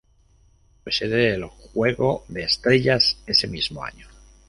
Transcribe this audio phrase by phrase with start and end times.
[0.83, 4.07] Fue sede del Juego de Estrellas ese mismo año.